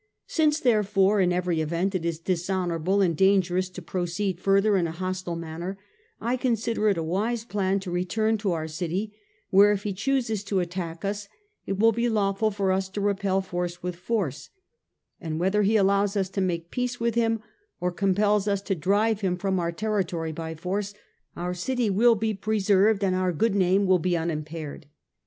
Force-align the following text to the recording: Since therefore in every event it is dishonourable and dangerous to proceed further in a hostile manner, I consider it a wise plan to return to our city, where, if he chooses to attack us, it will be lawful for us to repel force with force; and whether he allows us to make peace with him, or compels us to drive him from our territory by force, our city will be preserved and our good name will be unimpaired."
Since 0.25 0.59
therefore 0.59 1.21
in 1.21 1.31
every 1.31 1.61
event 1.61 1.93
it 1.93 2.03
is 2.05 2.17
dishonourable 2.17 3.01
and 3.01 3.15
dangerous 3.15 3.69
to 3.69 3.83
proceed 3.83 4.39
further 4.39 4.75
in 4.75 4.87
a 4.87 4.91
hostile 4.91 5.35
manner, 5.35 5.77
I 6.19 6.37
consider 6.37 6.89
it 6.89 6.97
a 6.97 7.03
wise 7.03 7.45
plan 7.45 7.79
to 7.81 7.91
return 7.91 8.39
to 8.39 8.51
our 8.53 8.67
city, 8.67 9.13
where, 9.51 9.71
if 9.71 9.83
he 9.83 9.93
chooses 9.93 10.43
to 10.45 10.59
attack 10.59 11.05
us, 11.05 11.27
it 11.67 11.77
will 11.77 11.91
be 11.91 12.09
lawful 12.09 12.49
for 12.49 12.71
us 12.71 12.89
to 12.89 12.99
repel 12.99 13.41
force 13.41 13.83
with 13.83 13.95
force; 13.95 14.49
and 15.19 15.39
whether 15.39 15.61
he 15.61 15.75
allows 15.75 16.17
us 16.17 16.29
to 16.29 16.41
make 16.41 16.71
peace 16.71 16.99
with 16.99 17.13
him, 17.13 17.43
or 17.79 17.91
compels 17.91 18.47
us 18.47 18.63
to 18.63 18.73
drive 18.73 19.21
him 19.21 19.37
from 19.37 19.59
our 19.59 19.71
territory 19.71 20.31
by 20.31 20.55
force, 20.55 20.95
our 21.37 21.53
city 21.53 21.91
will 21.91 22.15
be 22.15 22.33
preserved 22.33 23.03
and 23.03 23.13
our 23.15 23.31
good 23.31 23.53
name 23.53 23.85
will 23.85 23.99
be 23.99 24.17
unimpaired." 24.17 24.87